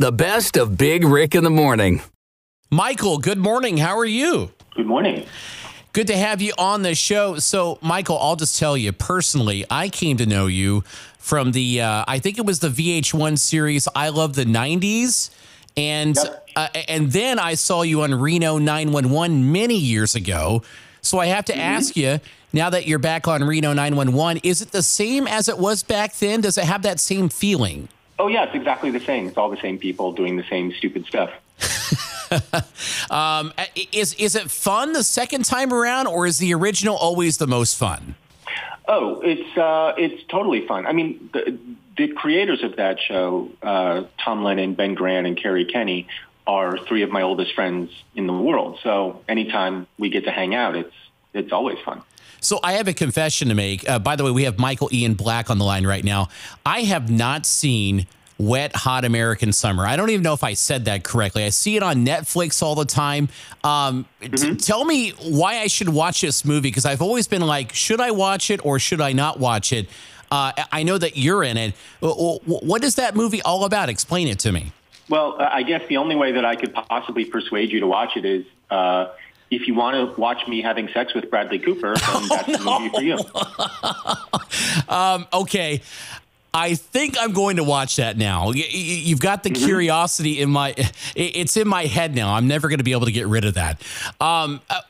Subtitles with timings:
[0.00, 2.00] The best of Big Rick in the morning.
[2.70, 3.76] Michael, good morning.
[3.76, 4.50] How are you?
[4.74, 5.26] Good morning.
[5.92, 7.38] Good to have you on the show.
[7.38, 10.84] So, Michael, I'll just tell you personally, I came to know you
[11.18, 15.28] from the, uh, I think it was the VH1 series, I Love the 90s.
[15.76, 16.48] And, Yep.
[16.56, 20.62] uh, and then I saw you on Reno 911 many years ago.
[21.02, 22.20] So I have to ask you,
[22.54, 26.16] now that you're back on Reno 911, is it the same as it was back
[26.16, 26.40] then?
[26.40, 27.88] Does it have that same feeling?
[28.20, 29.28] Oh, yeah, it's exactly the same.
[29.28, 31.30] It's all the same people doing the same stupid stuff.
[33.10, 33.52] Um,
[33.90, 37.76] is is it fun the second time around, or is the original always the most
[37.76, 38.14] fun?
[38.86, 40.86] Oh, it's uh, it's totally fun.
[40.86, 41.58] I mean, the,
[41.96, 46.06] the creators of that show, uh, Tom Lennon, Ben Garant, and Kerri Kenney,
[46.46, 48.78] are three of my oldest friends in the world.
[48.84, 50.94] So anytime we get to hang out, it's
[51.34, 52.02] it's always fun.
[52.40, 53.88] So I have a confession to make.
[53.88, 56.28] Uh, by the way, we have Michael Ian Black on the line right now.
[56.64, 58.06] I have not seen
[58.40, 59.86] Wet Hot American Summer.
[59.86, 61.44] I don't even know if I said that correctly.
[61.44, 63.28] I see it on Netflix all the time.
[63.62, 67.74] Um, t- tell me why I should watch this movie because I've always been like,
[67.74, 69.88] should I watch it or should I not watch it?
[70.30, 71.74] Uh, I know that you're in it.
[72.00, 73.90] What is that movie all about?
[73.90, 74.72] Explain it to me.
[75.10, 78.16] Well, uh, I guess the only way that I could possibly persuade you to watch
[78.16, 79.08] it is uh,
[79.50, 82.88] if you want to watch me having sex with Bradley Cooper, then that's the movie
[82.88, 83.18] for you.
[85.42, 85.82] okay.
[86.52, 88.50] I think I'm going to watch that now.
[88.50, 90.74] You've got the curiosity in my,
[91.14, 92.34] it's in my head now.
[92.34, 93.80] I'm never going to be able to get rid of that.
[94.20, 94.80] Um, uh,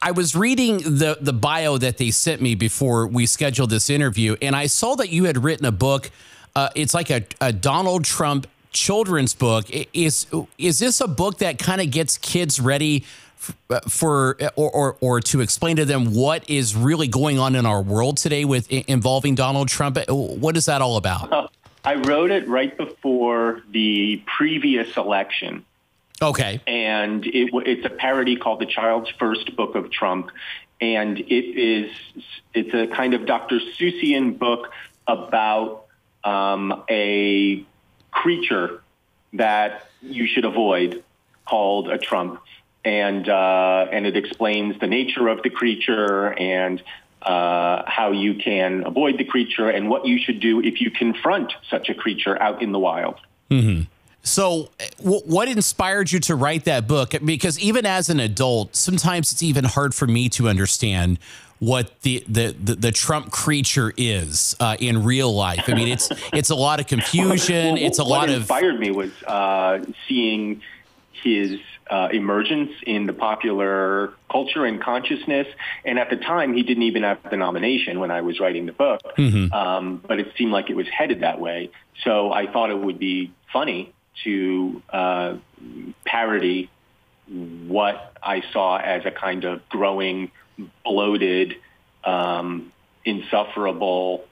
[0.00, 4.36] I was reading the the bio that they sent me before we scheduled this interview,
[4.42, 6.10] and I saw that you had written a book.
[6.56, 9.66] Uh, it's like a, a Donald Trump children's book.
[9.94, 10.26] Is
[10.58, 13.04] is this a book that kind of gets kids ready
[13.88, 17.82] for or, or or to explain to them what is really going on in our
[17.82, 19.96] world today with involving Donald Trump?
[19.98, 21.50] Uh, What is that all about?
[21.84, 25.64] I wrote it right before the previous election.
[26.20, 26.60] Okay.
[26.68, 30.30] and it, it's a parody called The Child's First Book of Trump,
[30.80, 31.90] and it is
[32.54, 33.58] it's a kind of Dr.
[33.58, 34.70] Seussian book
[35.08, 35.86] about
[36.22, 37.64] um, a
[38.12, 38.82] creature
[39.32, 41.02] that you should avoid
[41.44, 42.40] called a Trump,
[42.84, 46.82] and uh, and it explains the nature of the creature and.
[47.24, 51.52] Uh, how you can avoid the creature and what you should do if you confront
[51.70, 53.14] such a creature out in the wild.
[54.22, 57.14] So, uh, wh- what inspired you to write that book?
[57.24, 61.18] Because even as an adult, sometimes it's even hard for me to understand
[61.58, 65.64] what the the the, the Trump creature is uh, in real life.
[65.68, 67.74] I mean, it's it's a lot of confusion.
[67.74, 70.62] Well, it's a lot of inspired me was uh, seeing
[71.12, 71.60] his
[71.92, 75.46] uh, emergence in the popular culture and consciousness.
[75.84, 78.72] And at the time, he didn't even have the nomination when I was writing the
[78.72, 79.52] book, Mm-hmm.
[79.52, 81.70] um, but it seemed like it was headed that way.
[82.02, 83.92] So I thought it would be funny
[84.24, 85.36] to uh,
[86.06, 86.70] parody
[87.28, 90.30] what I saw as a kind of growing,
[90.84, 91.56] bloated,
[92.04, 92.72] um,
[93.04, 94.24] insufferable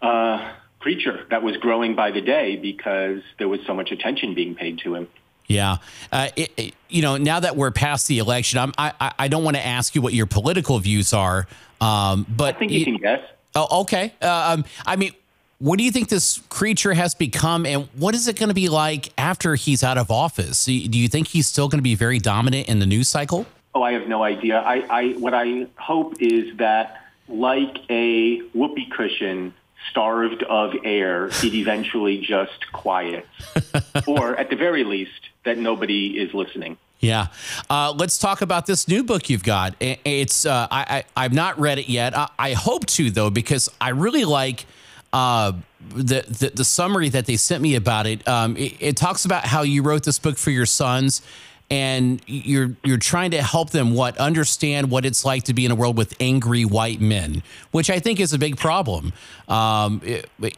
[0.00, 4.54] uh, creature that was growing by the day because there was so much attention being
[4.54, 5.08] paid to him.
[5.46, 5.76] Yeah,
[6.12, 9.42] uh, it, it- you know, now that we're past the election, I'm, I I- don't
[9.44, 11.46] want to ask you what your political views are,
[11.80, 13.20] um, but I think you it- can guess.
[13.56, 14.12] Oh, okay.
[14.22, 15.12] Uh, um, I mean,
[15.58, 18.68] what do you think this creature has become, and what is it going to be
[18.68, 20.64] like after he's out of office?
[20.64, 23.08] Do you do you think he's still going to be very dominant in the news
[23.08, 23.46] cycle?
[23.74, 24.60] Oh, I have no idea.
[24.60, 29.52] I, I what I hope is that, like a whoopee cushion
[29.90, 33.26] starved of air, it eventually just quiets,
[34.06, 35.10] or at the very least,
[35.44, 36.76] that nobody is listening.
[37.00, 37.26] Yeah.
[37.68, 39.74] Uh, let's talk about this new book you've got.
[39.80, 42.16] It's uh, I, I I've not read it yet.
[42.16, 44.64] I, I hope to though because I really like
[45.12, 45.52] uh,
[45.90, 48.26] the, the the summary that they sent me about it.
[48.26, 48.76] Um, it.
[48.80, 51.22] It talks about how you wrote this book for your sons.
[51.70, 55.70] And you're you're trying to help them what understand what it's like to be in
[55.70, 59.14] a world with angry white men, which I think is a big problem.
[59.48, 60.02] Um,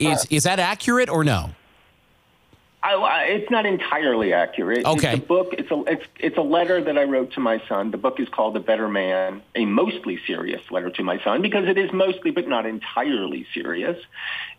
[0.01, 1.51] is is that accurate or no?
[2.87, 4.87] I, I, it's not entirely accurate.
[4.87, 5.15] Okay.
[5.15, 5.49] It's a book.
[5.59, 7.91] It's a it's it's a letter that I wrote to my son.
[7.91, 11.67] The book is called A Better Man, a mostly serious letter to my son because
[11.67, 13.99] it is mostly but not entirely serious,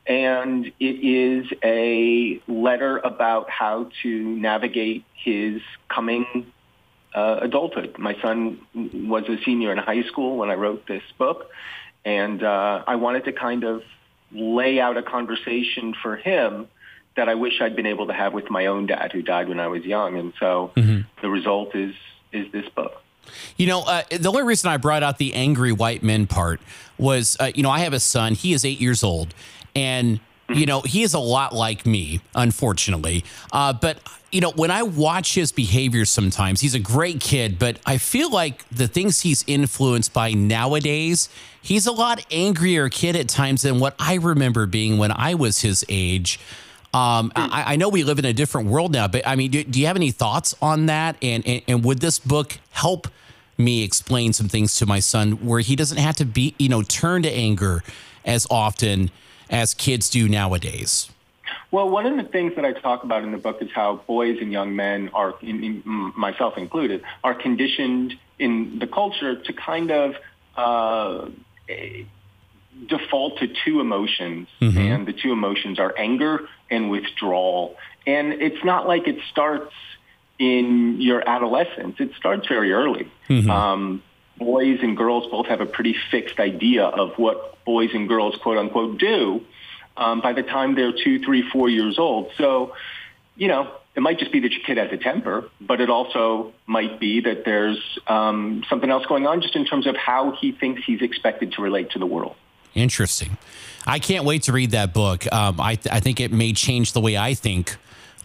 [0.05, 6.51] and it is a letter about how to navigate his coming
[7.15, 7.97] uh, adulthood.
[7.97, 11.49] My son was a senior in high school when I wrote this book,
[12.03, 13.83] and uh, I wanted to kind of
[14.33, 16.67] lay out a conversation for him
[17.17, 19.59] that I wish I'd been able to have with my own dad, who died when
[19.59, 20.17] I was young.
[20.17, 21.93] And so the result is
[22.31, 23.01] is this book.
[23.57, 26.61] You know, uh, the only reason I brought out the angry white men part
[26.97, 28.35] was, uh, you know, I have a son.
[28.35, 29.33] He is eight years old,
[29.75, 30.19] and
[30.49, 33.25] you know, he is a lot like me, unfortunately.
[33.51, 33.99] Uh, but
[34.31, 38.29] you know, when I watch his behavior sometimes, he's a great kid, but I feel
[38.29, 41.29] like the things he's influenced by nowadays,
[41.61, 45.61] he's a lot angrier kid at times than what I remember being when I was
[45.61, 46.39] his age.
[46.93, 49.63] Um, I, I, know we live in a different world now, but I mean, do,
[49.63, 51.17] do you have any thoughts on that?
[51.21, 53.07] And, and, and would this book help
[53.57, 56.81] me explain some things to my son where he doesn't have to be, you know,
[56.83, 57.83] turn to anger
[58.25, 59.11] as often
[59.49, 61.09] as kids do nowadays?
[61.71, 64.37] Well, one of the things that I talk about in the book is how boys
[64.39, 70.15] and young men are, myself included, are conditioned in the culture to kind of
[70.55, 71.27] uh,
[72.85, 74.77] default to two emotions, mm-hmm.
[74.77, 77.75] and the two emotions are anger and withdrawal.
[78.05, 79.73] And it's not like it starts
[80.39, 83.11] in your adolescence; it starts very early.
[83.29, 83.49] Mm-hmm.
[83.49, 84.03] Um,
[84.37, 88.57] boys and girls both have a pretty fixed idea of what boys and girls, quote
[88.57, 89.41] unquote, do
[89.97, 92.31] um, by the time they're two, three, four years old.
[92.37, 92.73] So,
[93.35, 96.53] you know, it might just be that your kid has a temper, but it also
[96.67, 100.51] might be that there's um, something else going on just in terms of how he
[100.51, 102.35] thinks he's expected to relate to the world.
[102.75, 103.37] Interesting.
[103.85, 105.31] I can't wait to read that book.
[105.31, 107.75] Um, I, th- I think it may change the way I think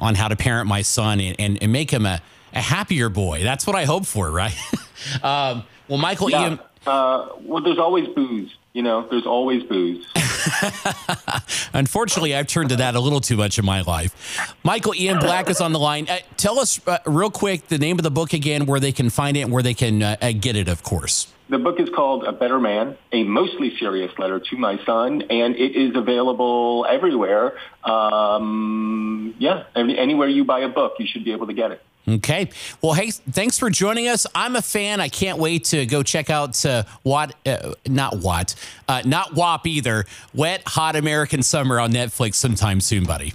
[0.00, 2.20] on how to parent my son and, and, and make him a,
[2.52, 3.42] a happier boy.
[3.42, 4.54] That's what I hope for, right?
[5.22, 6.42] um, well, Michael yeah.
[6.42, 6.60] Ian.
[6.86, 8.56] Uh, well, there's always booze.
[8.72, 10.06] You know, there's always booze.
[11.74, 14.56] Unfortunately, I've turned to that a little too much in my life.
[14.64, 16.08] Michael Ian Black is on the line.
[16.08, 19.10] Uh, tell us uh, real quick the name of the book again, where they can
[19.10, 21.26] find it and where they can uh, uh, get it, of course.
[21.52, 25.54] The book is called A Better Man, a mostly serious letter to my son, and
[25.54, 27.58] it is available everywhere.
[27.84, 31.82] Um, yeah, anywhere you buy a book, you should be able to get it.
[32.08, 32.48] Okay.
[32.80, 34.26] Well, hey, thanks for joining us.
[34.34, 34.98] I'm a fan.
[35.02, 38.54] I can't wait to go check out uh, what, uh, not what,
[38.88, 40.06] uh, not WAP either.
[40.32, 43.34] Wet Hot American Summer on Netflix sometime soon, buddy.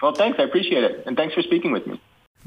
[0.00, 0.38] Well, thanks.
[0.40, 1.02] I appreciate it.
[1.04, 2.00] And thanks for speaking with me.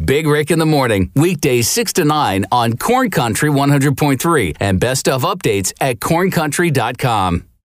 [0.06, 5.08] Big Rick in the Morning, weekdays 6 to 9 on Corn Country 100.3 and best
[5.08, 7.51] of updates at corncountry.com.